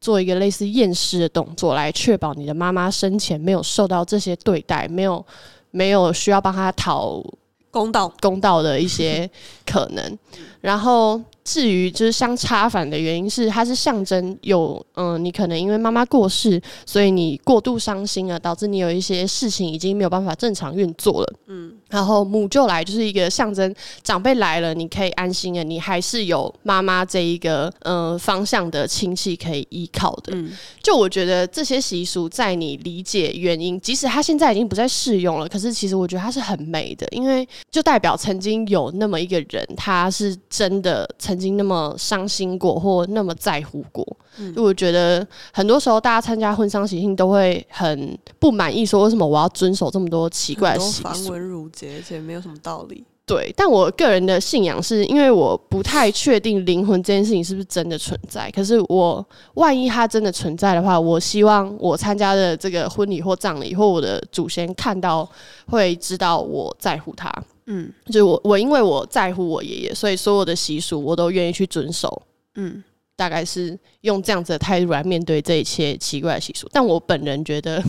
[0.00, 5.26] 做一个类似验尸的动作，来确保你的妈妈生前没有受到这些对待，没有
[5.72, 7.20] 没有需要帮她讨
[7.68, 9.28] 公道，公道的一些
[9.66, 10.18] 可能。
[10.60, 21.34] 然后至于就是相差反的原因是，它是象征有嗯、你可能因为妈妈过世，所以你过度伤心了，导致你有一些事情已经没有办法正常运作了。
[21.46, 30.34] 嗯，然后母舅来就是一个象征，长辈来了，你可以安心的，你还是有妈妈这一个呃方向的亲戚可以依靠的。
[30.34, 30.50] 嗯，
[30.82, 44.04] 就我觉得这些习俗，在你理解原因，即使它现在已经不再适用了，可是其实我觉得它是很美的，因为就代表曾经有那么一个人，他是真的曾经那么伤心过，或那么在乎过。
[44.38, 51.02] 嗯就我觉得很多时候大家参加婚丧喜庆都会很不满意，说为什么我要遵守这么多奇怪的习俗？
[51.02, 53.04] 繁文缛节，而且没有什么道理。
[53.28, 58.50] 对，但我个人的信仰是因为我不太确定灵魂这件事情是不是真的存在。
[58.50, 65.28] 可是我万一它真的存在的话，我希望我参加的这个婚礼或葬礼，或我的祖先看到
[65.66, 67.30] 会知道我在乎他。
[67.66, 72.22] 嗯就是我，我因为我在乎我爷爷，所以所有的习俗我都愿意去遵守。
[72.54, 72.82] 嗯，
[73.14, 76.66] 大概是用这样子的态度来面对这一切奇怪的习俗。
[76.72, 77.84] 但我本人觉得？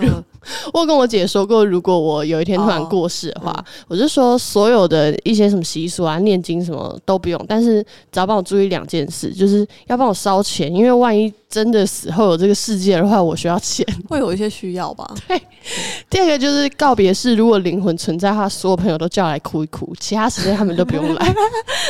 [0.72, 7.82] 我有跟我姐说过，如果我有一天突然哦过世的话，我就说所有的一些什么习俗啊、念经什么都不用，但是
[8.12, 13.86] 只要帮我注意两件事，就是要帮我烧钱，因为万一真的死后有这个世界的话，我需要钱。
[14.08, 15.12] 会有一些需要吧？
[15.26, 15.40] 对
[16.08, 21.34] 第二个就是告别式，如果灵魂存在的话，所有朋友都叫来哭一哭，其他时间他们都不用来。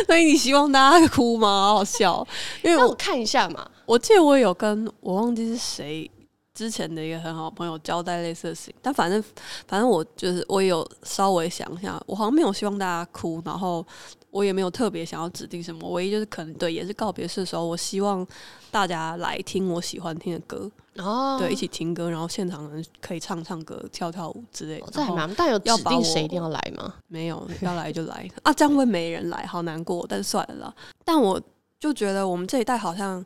[0.06, 1.46] 所以你希望大家哭吗？
[1.68, 2.26] 好好笑，
[2.62, 3.66] 因为我我看一下嘛。
[3.84, 6.10] 我记得我有跟我忘记是谁
[6.56, 9.22] 之前的一个很好朋友交代类似的事情，但反正
[9.68, 13.86] 反正我就是我也有稍微想一下，我好像没有希望大家哭，然后
[14.30, 18.26] 我也没有特别想要指定什么，唯一就是可能对，也是告别式的时候，我希望
[18.70, 24.88] 大家来听我喜欢听的歌，哦对，一起听歌，然后现场人可以唱唱歌、跳跳舞之类的哦。
[24.90, 26.94] 这还蛮，但有指定谁一定要来吗？
[27.06, 28.52] 没有，要来就来啊！
[28.52, 30.06] 这样会没人来，好难过。
[30.08, 30.74] 但是算了啦。
[31.04, 31.38] 但我
[31.78, 33.24] 就觉得我们这一代好像，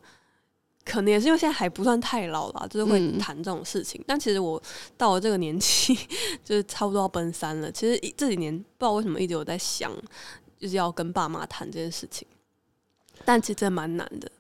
[0.84, 4.02] 可能也是因为现在还不算太老啦，就是会嗯谈这种事情。
[4.06, 4.60] 但其实我
[4.96, 5.94] 到了这个年纪，
[6.44, 7.70] 就是差不多要奔三了。
[7.70, 9.92] 其实一这几年不知道为什么一直有在想，
[10.58, 12.26] 就是要跟爸妈谈这件事情。
[13.24, 14.30] 但其实真的蛮难的。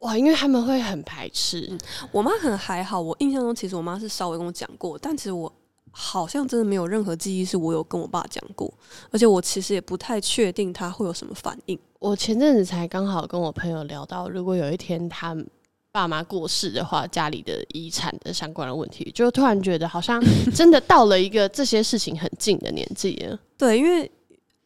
[0.00, 1.76] 哇，因为他们会很排斥。
[2.12, 5.50] 我妈可能还好，我印象中其实我妈是稍微跟我讲过，但其实我
[5.90, 8.72] 好像真的没有任何记忆是我有跟我爸讲过，
[9.10, 11.78] 而且我其实也不太确定他会有什么反应。
[11.98, 15.34] 我前阵子才刚好跟我朋友聊到，如果有一天他
[15.96, 20.22] 爸妈过世的话，家里的遗产的相关的问题，就突然觉得好像
[20.54, 23.38] 真的到了一个这些事情很近的年纪了。
[23.56, 24.10] 对，因为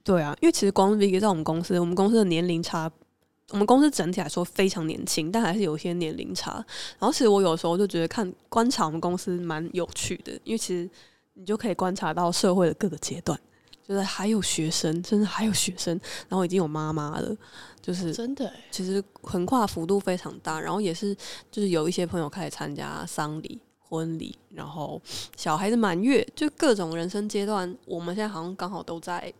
[0.02, 2.90] 对啊，因为其实光 Vicky 在我们公司，我们公司的年龄差，
[3.50, 6.54] 我们公司整体来说非常年轻，但还是有一些年龄差。
[6.98, 10.90] 然后其实我有时候就觉得看观察我们公司蛮有趣的，因为其实
[11.34, 13.38] 你就可以观察到社会的各个阶段，
[13.86, 17.36] 就是还有学生，甚至还有学生，然后已经有妈妈了，
[17.82, 21.14] 就是真的欸，其实横跨幅度非常大，然后也是
[21.50, 25.00] 就是有一些朋友开始参加丧礼、婚礼，然后
[25.36, 29.32] 小孩子满月，就各种人生阶段，我们现在好像刚好都在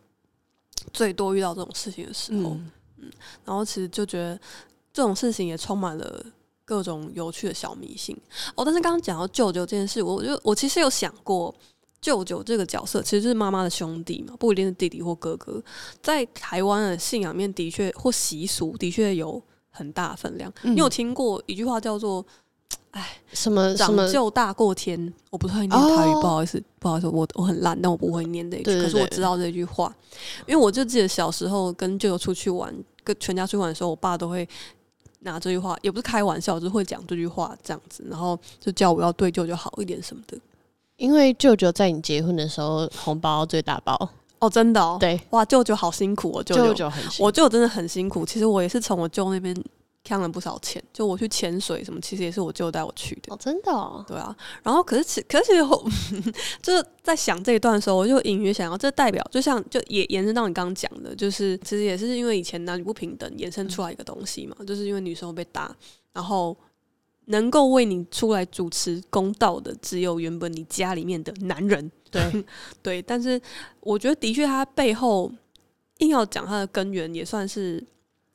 [0.93, 2.57] 最多遇到这种事情的时候。
[3.03, 3.11] 嗯，
[3.45, 4.39] 然后其实就觉得
[4.93, 6.25] 这种事情也充满了
[6.65, 8.15] 各种有趣的小迷信
[8.55, 8.65] 哦。
[8.65, 11.55] 但是刚刚讲到舅舅这件事，我就我其实有想过，
[12.01, 15.63] 舅舅这个角色其实就是妈妈的兄弟嘛，不一定是弟弟或哥哥。
[16.03, 20.53] 在台湾的信仰面，的确或习俗的确有很大分量。
[20.63, 22.25] 嗯你有听过一句话叫做
[22.93, 23.95] 哎什么“长？
[24.11, 25.13] 舅大过天”？
[25.31, 28.83] 我不会念台语，哦不好意思，不好意思，我我很烂，但我不会念这一句。
[28.83, 29.95] 可是我知道这句话，
[30.47, 34.49] 因为我就记得小时候跟舅舅出去玩，跟全家出去玩的时候，我爸都会
[35.21, 40.37] 拿这句话，也不是开玩笑，就是会讲这句话这样子，然后就叫我要对舅舅好一点什么的。
[41.01, 43.97] 因为舅舅在你结婚的时候红包最大包，
[44.39, 46.75] 哦，真的哦，对，哇，舅舅好辛苦哦，舅舅。
[46.75, 48.25] 舅很辛我舅舅真的很辛苦。
[48.27, 49.57] 其实我也是从我舅那边
[50.05, 53.33] 看了不少钱，就我去潜水什么，其实也是我舅带我去的。
[53.33, 55.91] 哦，真的哦，对啊，然后可是其可是其实我
[56.63, 65.75] 就是在想这一段的时候，我就隐约想到，这代表就像就也延伸到你刚刚讲的，就是其实也是因为以前男女不平等衍生出来一个东西嘛，就是因为女生会被打，
[66.13, 66.57] 然后
[67.31, 71.91] 能够为你出来主持公道的，只有原本你家里面的男人。
[72.11, 72.45] 对，
[72.83, 73.41] 对，但是
[73.79, 75.31] 我觉得的确，它背后
[75.99, 77.85] 硬要讲它的根源，也算是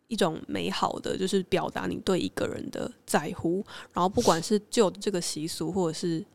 [0.07, 3.61] 一种美好的，就是表达你对一个人的在乎。
[3.91, 6.25] 然后不管是旧的这个习俗，或者是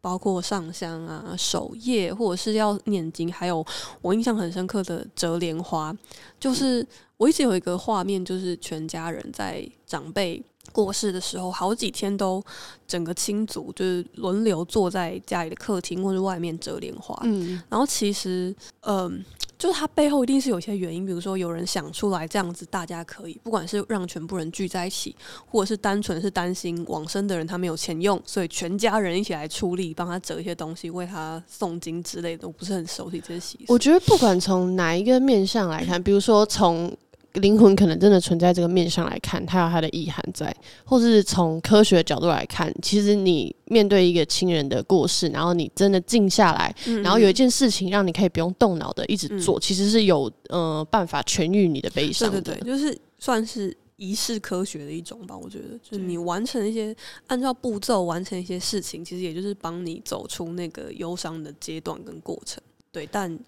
[0.00, 3.64] 包括上香啊、守夜，或者是要念经，还有
[4.02, 5.96] 我印象很深刻的折莲花，
[6.40, 6.84] 就是
[7.16, 10.42] 我一直有一个画面，就是全家人在长辈。
[10.72, 12.42] 过世的时候，好几天都
[12.86, 19.24] 整个亲族就是轮流坐在家里的客厅或者外面折莲花，嗯，然后其实，嗯、
[19.58, 25.14] 就是它背后一定是有一些原因，比如说有人想出来这样子，大家可以，不管是让全部人聚在一起，
[25.46, 32.46] 或者是单纯是担心往生的人他没有钱用，所以全家人一起来出力帮他折一些东西，为他诵经之类的。
[32.46, 33.72] 我不是很熟悉这些习俗。
[33.72, 36.96] 我觉得不管从哪一个面向来看，比如说从
[37.38, 52.40] 灵魂可能真的存在这个面上来看，它有它的意涵在，或是从科学的角度来看，其实你面对一个亲人的过世，然后你真的静下来，嗯然后有一件事情让你可以不用动脑的一直做，其实是有呃办法痊愈你的悲伤的。
[52.40, 55.36] 对对对，就是算是仪式科学的一种吧。
[55.36, 56.94] 我觉得，就是你完成一些
[57.26, 62.62] 按照步骤完成一些事情，其实也就是帮你走出那个忧伤的阶段跟过程。
[62.90, 63.38] 对，但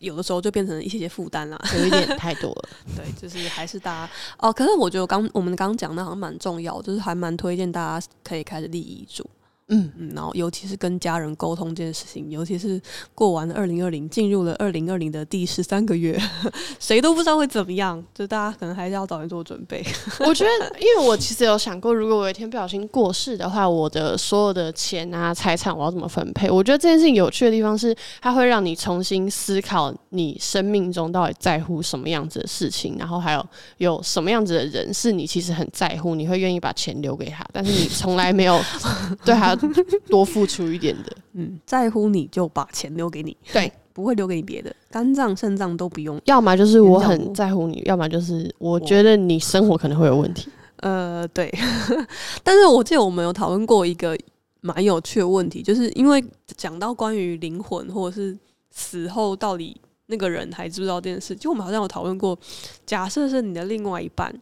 [0.00, 1.58] 有的时候就变成一些些负担啦。
[1.78, 2.68] 有一点太多了。
[2.96, 4.52] 对，就是还是大家哦。
[4.52, 9.24] 可是我觉得刚我们刚刚讲的好像蛮重要，就是还蛮推荐大家可以开始立遗嘱。
[9.70, 12.80] 嗯，嗯，然后尤其是跟家人沟通这件事情，尤其是
[13.14, 16.20] 过完二零二零，进入了二零二零的第十三个月，
[16.78, 19.84] 谁都不知道会怎么样，就大家可能还是要早点做准备。
[20.20, 26.50] 我觉得，因为我其实有想过，如果我有一天不小心过世的话，我的所有的钱啊、财产我要怎么分配？
[26.50, 33.46] 我觉得这件事情有趣的地方是，它会让你重新思考你生命中到底在乎什么样子的事情，然后还有
[33.78, 38.60] 有什么样子的人是你其实很在乎，你会愿意把钱留给他，但是你从来没有
[39.24, 39.54] 对他
[40.08, 41.16] 多付出一点的。
[41.32, 46.20] 嗯，在乎你就把钱留给你，对， 不会留给你别的，肝脏、肾脏都不用。
[46.24, 50.48] 要么就是我很在乎你，要么就是我觉得你生活可能会有问题。
[50.76, 51.52] 呃，对，
[52.42, 54.16] 但是我记得我们有讨论过一个
[54.62, 56.24] 蛮有趣的问题，就是因为
[56.56, 58.36] 讲到关于灵魂或者是
[58.70, 62.38] 死后到底那个人还知不知道这件事，就我们好像有讨论过，
[62.86, 64.34] 假设是你的另外一半，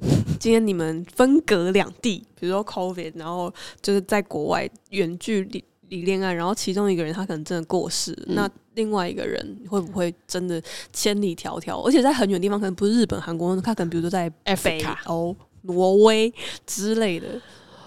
[0.40, 5.64] 今天你们分隔两地，比如说 COVID，然后就是在国外远距离。
[5.90, 14.30] 离恋爱，然后其中一个人他可能真的过世，嗯那另外一个人会不会真的千里迢迢，而且在很远的地方，可能不是日本、韩国，他可能比如说在
[14.62, 16.32] 北欧、挪威
[16.64, 17.26] 之类的，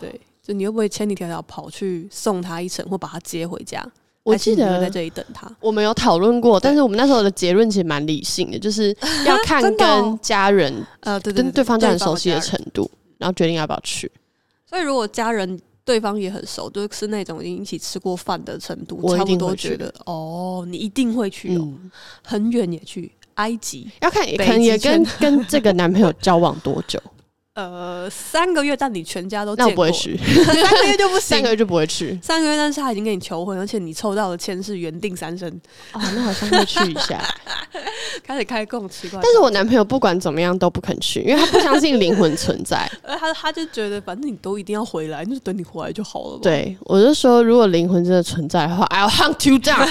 [0.01, 3.81] 对，就你会不会千里迢迢跑去送他一程，或把他接回家？
[4.23, 5.49] 我记得在这里等他。
[5.59, 8.95] 我们有讨论过，但是我们那时候的结论其实蛮理性的，就是
[9.27, 14.09] 要看跟家人、呃，对对跟对方家人熟悉的程度，然后决定要不要去。
[14.65, 21.91] 所以如果家人对方也很熟，就是那种已经一起吃过饭的程度，差不多觉得哦，你一定会去哦，嗯，
[22.23, 26.97] 很远也去，埃及，要看，北可能也跟跟这个男朋友交往多久，
[27.55, 31.49] 呃，三个月，但你全家都那我见过，不会去， 三个月就不行三个。
[31.51, 32.19] 月就不会去。
[32.19, 35.47] 三个月，但是他已经跟你求婚，而且你抽到的签是原定三生，
[35.93, 37.23] 哦，那好像会去一下，
[38.25, 39.21] 开始开各种奇怪的。
[39.21, 42.89] 但是我男朋友不管怎么样都不肯去，因为他不相信灵魂存在。
[43.03, 49.87] 呃，他他就觉得反正你都一定要回来，那就是等你回来就好了嘛。，对我就说，如果灵魂真的存在的话，I'll hunt you down，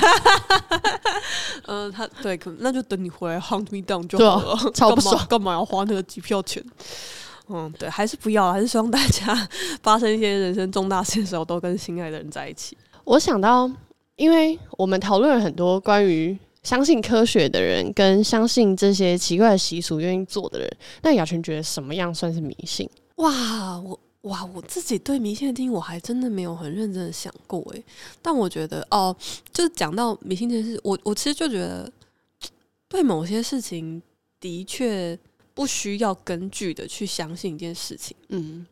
[1.66, 6.60] 嗯，他对，可那就等你回来 hunt me down 就对啊好了，超不爽干嘛干嘛要花那个机票钱？
[7.52, 9.48] 嗯，对，还是不要，还是希望大家
[9.82, 12.76] 发生一些人生重大事的时候，都跟心爱的人在一起。
[13.04, 13.70] 我想到，
[14.16, 20.70] 因为我们讨论了很多关于相信科学的人跟相信这些奇怪的习俗愿意做的人，
[21.02, 22.88] 那雅群觉得什么样算是迷信？
[23.16, 27.84] 哇，我哇，我自己对迷信的定义，我还真的没有很认真的想过诶。
[28.22, 29.14] 但我觉得哦，
[29.52, 31.90] 就是讲到迷信这件事，我我其实就觉得，
[32.88, 34.00] 对某些事情
[34.38, 35.18] 的确
[35.54, 38.16] 不需要根据的去相信一件事情。
[38.28, 38.66] 嗯。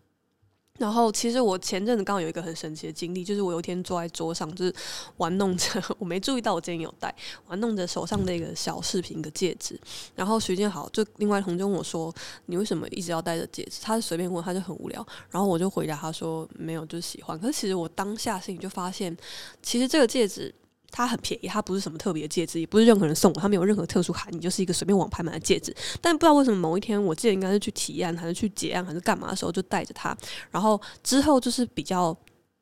[0.79, 4.75] 然后，其实我前阵子刚好有一个很神奇的经历，就是我有一天坐在桌上，就是
[5.19, 7.15] 玩弄着，我没注意到我今天有戴，
[7.49, 9.79] 玩弄着手上的一个小饰品，一个戒指。
[10.15, 12.11] 然后徐建豪就另外同学问我说
[12.47, 15.07] ：“你为什么一直要戴着戒指？”他随便问，他就很无聊。
[15.29, 19.15] 然后我就回答他说：“没有，就是喜欢。”可是其实我当下心里就发现，
[19.61, 20.55] 其实这个戒指。
[20.91, 25.75] 它很便宜，它不是什么特别的戒指，也不是任何人送我，它没有任何特殊含义，就是一个随便网拍买的戒指。
[26.01, 30.17] 但不知道为什么某一天，我记得应该是去提案，还是去结案，还是干嘛的时候，就带着它。
[30.51, 32.17] 然后之后就是比较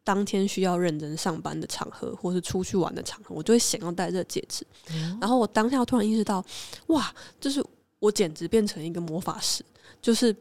[0.04, 4.66] 当天需要认真上班的场合，或是出去玩的场合，我就会想要戴这个戒指。
[5.20, 6.44] 然后我当下突然意识到，
[6.88, 7.64] 哇，就是
[7.98, 9.64] 我简直变成一个魔法师，
[10.00, 10.34] 就是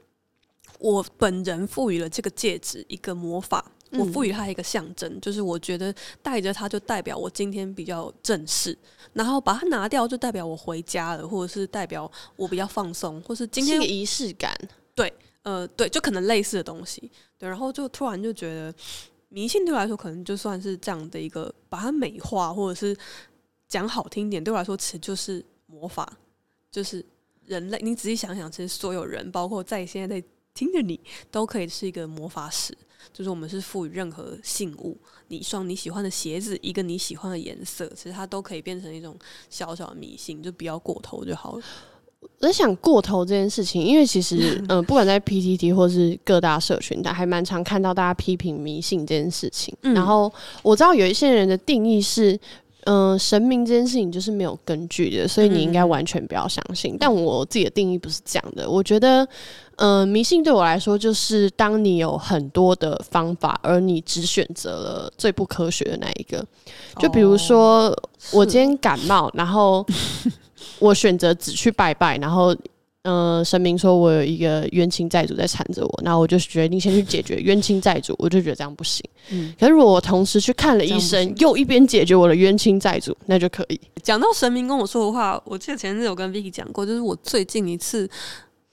[0.79, 3.63] 我本人赋予了这个戒指一个魔法。
[3.91, 8.77] 我赋予它一个象征，就是我觉得带着它就代表我今天比较正式，
[9.13, 14.53] 然后把它拿掉就代表我回家了，或者是代表我比较放松，或是今天仪式感。
[14.93, 15.13] 对，
[15.43, 17.11] 呃，对，就可能类似的东西。
[17.37, 18.73] 对，然后就突然就觉得
[19.29, 22.97] 迷信对我来说，可能就算是这样的一个把它美化，或者是
[23.67, 26.11] 讲好听点，对我来说其实就是魔法，
[26.71, 27.05] 就是
[27.45, 27.79] 人类。
[27.81, 32.75] 你仔细想想，其实所有人，包括在现在在听着你，都可以是一个魔法师。
[33.13, 39.15] 就是我们是赋予任何信物，你一双你喜欢的鞋子，一个你喜欢的颜色，其实它都可以变成一种
[39.49, 41.63] 小小的迷信，就不要过头就好了。
[42.19, 49.75] 我在想过头这件事情，因为其实嗯， 不管在 PTT 或是各大社群，但还蛮常看到大家批评迷信这件事情。
[49.81, 50.31] 然后
[50.63, 52.39] 我知道有一些人的定义是。
[52.89, 56.95] 嗯，神明这件事情就是没有根据的，所以你应该完全不要相信。
[56.97, 59.27] 但我自己的定义不是这样的，我觉得，
[59.75, 66.41] 嗯，迷信对我来说就是当你有很多的方法，而你只选择了最不科学的那一个。
[66.97, 67.93] 就比如说，
[68.31, 69.85] 我今天感冒，然后
[70.79, 72.55] 我选择只去拜拜，然后。
[73.09, 79.01] 嗯，神明说我有一个冤亲债主在缠着我，那我就决定先去解决冤亲债主，我就觉得这样不行。
[79.29, 83.79] 嗯，可是如果我同时去看了医生，又一边解决我的冤亲债主，那就可以。
[84.03, 88.09] 讲到神明跟我说的话，我记得前阵子有跟 Vicky 讲过，就是我最近一次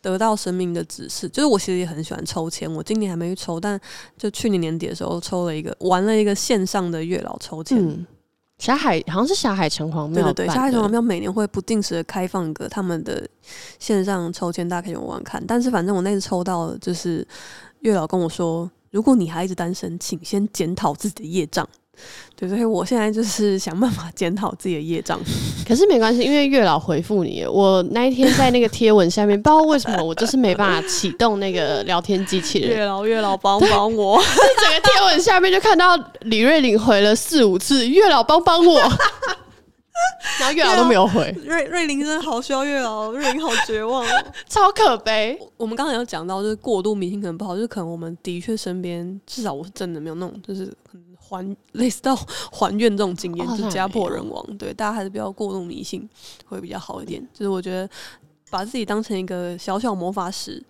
[0.03, 3.81] 得到神明的指示，就是我其实也很喜欢抽签，我今年还没去抽，但
[4.19, 8.05] 就去年年底的时候抽了一个，玩了一个线上的月老抽签。
[8.59, 13.29] 霞海好像是霞海城隍庙，对对对，霞海城隍庙每年会不定时的开放一个他们的
[13.79, 15.45] 线上抽签，大家可以玩玩看。
[15.47, 17.27] 但是反正我那次抽到，就是
[17.81, 21.69] 月老跟我说，如果你还一直单身，请先检讨自己的业障。
[22.37, 25.21] 对，所以我现在就是想办法检讨自己的业障。
[25.67, 32.77] 可是没关系，因为月老回复你，我那一天在那个贴文下面，不知道为什么我就是没办法启动那个聊天机器人。
[32.77, 34.21] 月老，月老帮帮我！
[34.21, 38.81] 整个贴文下面就看到李瑞玲回了四五次“月老帮帮我”，
[40.41, 41.33] 然后月老都没有回。
[41.45, 44.05] 瑞瑞玲真的好需要月老，瑞玲好绝望，
[44.51, 45.39] 超可悲。
[45.57, 50.71] 我们刚才有讲到，就是过度迷信可能不好，就是可能我们的确身边至少我是真的没有那种，就是
[51.29, 52.15] 还 类似到
[52.53, 54.57] 还愿这种经验，就家破人亡。
[54.59, 56.07] 对，大家还是不要过度迷信，
[56.47, 57.27] 会比较好一点。
[57.33, 57.89] 就是我觉得
[58.51, 60.63] 把自己当成一个小小魔法师，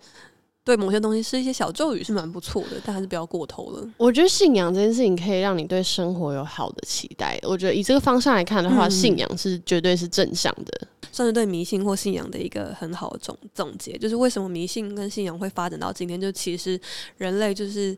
[0.63, 3.87] 对某些东西是一些小咒语是蛮不错的，但还是不要过头了。
[3.97, 7.37] 我觉得信仰这件事情可以让你对生活有好的期待。
[7.43, 13.97] 我觉得以这个方向来看的话，信仰是绝对是正向的，算是对迷信或信仰的一个很好的总总结。
[13.97, 16.19] 就是为什么迷信跟信仰会发展到今天？
[16.19, 16.79] 就其实
[17.17, 17.95] 人类就是。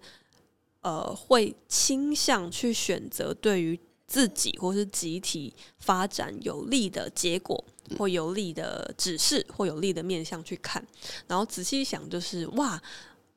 [0.87, 3.77] 呃，会倾向去选择对于
[4.07, 7.61] 自己或是集体发展有利的结果，
[7.97, 10.81] 或有利的指示，或有利的面向去看。
[11.27, 12.81] 然后仔细想，就是哇，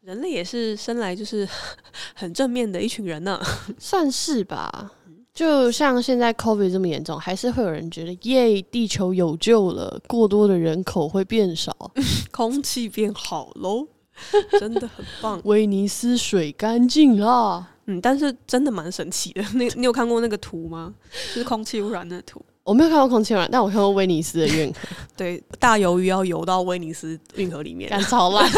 [0.03, 1.49] 人类也是生来就是
[2.15, 3.43] 很正面的一群人呢，
[3.81, 4.93] 算是吧。
[5.35, 11.75] 就像现在 COVID 这么严重，还是会有人觉得耶，地球有救了，过多的人口会变少，
[12.31, 13.89] 空气变好喽。
[14.59, 17.71] 真的很棒，威尼斯水干净啊。
[17.87, 19.43] 嗯，但是真的蛮神奇的。
[19.55, 20.95] 那你有看过那个图吗？
[21.35, 22.41] 就是空气污染的图。
[22.63, 24.79] 我没有看过空气污染，但我看过威尼斯的运河。
[25.17, 28.49] 对，大鱿鱼要游到威尼斯运河里面，干超烂，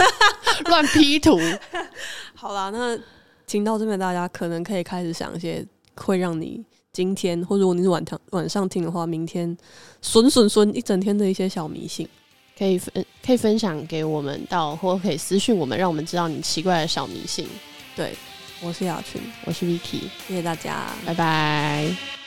[0.67, 1.39] 乱 P 图。
[2.35, 2.99] 好啦，那
[3.47, 9.57] 听到这边，大家可能可以开始想一些会让你今天，或如果你是晚上晚上听的话，明天
[10.03, 12.07] 损损损一整天的一些小迷信。
[12.63, 17.45] 可以分可以分享给我们到，或可以私讯我们，让我们知道你奇怪的小迷信。
[17.97, 18.15] 对，
[18.61, 22.22] 我是雅群，我是 Vicky，谢谢大家，拜拜。